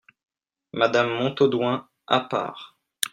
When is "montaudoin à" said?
1.13-2.21